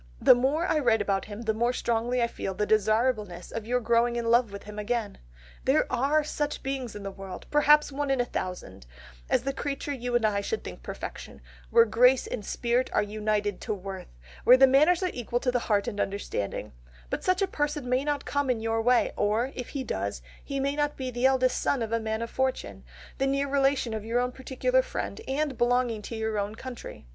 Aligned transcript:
The 0.19 0.33
more 0.33 0.65
I 0.65 0.79
write 0.79 0.99
about 0.99 1.25
him 1.25 1.43
the 1.43 1.53
more 1.53 1.73
strongly 1.73 2.23
I 2.23 2.27
feel 2.27 2.55
the 2.55 2.65
desirableness 2.65 3.51
of 3.51 3.67
your 3.67 3.79
growing 3.79 4.15
in 4.15 4.31
love 4.31 4.51
with 4.51 4.63
him 4.63 4.79
again.... 4.79 5.19
There 5.65 5.85
are 5.93 6.23
such 6.23 6.63
beings 6.63 6.95
in 6.95 7.03
the 7.03 7.11
world, 7.11 7.45
perhaps 7.51 7.91
one 7.91 8.09
in 8.09 8.19
a 8.19 8.25
thousand, 8.25 8.87
as 9.29 9.43
the 9.43 9.53
creature 9.53 9.93
you 9.93 10.15
and 10.15 10.25
I 10.25 10.41
should 10.41 10.63
think 10.63 10.81
perfection, 10.81 11.39
where 11.69 11.85
grace 11.85 12.25
and 12.25 12.43
spirit 12.43 12.89
are 12.93 13.03
united 13.03 13.61
to 13.61 13.75
worth, 13.75 14.07
where 14.43 14.57
the 14.57 14.65
manners 14.65 15.03
are 15.03 15.11
equal 15.13 15.39
to 15.39 15.51
the 15.51 15.59
heart 15.59 15.87
and 15.87 15.99
understanding, 15.99 16.71
but 17.11 17.23
such 17.23 17.43
a 17.43 17.47
person 17.47 17.87
may 17.87 18.03
not 18.03 18.25
come 18.25 18.49
in 18.49 18.59
your 18.59 18.81
way, 18.81 19.11
or, 19.15 19.51
if 19.53 19.69
he 19.69 19.83
does, 19.83 20.23
he 20.43 20.59
may 20.59 20.75
not 20.75 20.97
be 20.97 21.11
the 21.11 21.27
eldest 21.27 21.61
son 21.61 21.83
of 21.83 21.91
a 21.91 21.99
man 21.99 22.23
of 22.23 22.31
fortune, 22.31 22.83
the 23.19 23.27
near 23.27 23.47
relation 23.47 23.93
of 23.93 24.03
your 24.03 24.19
own 24.19 24.31
particular 24.31 24.81
friend 24.81 25.21
and 25.27 25.59
belonging 25.59 26.01
to 26.01 26.15
your 26.15 26.39
own 26.39 26.55
country.... 26.55 27.05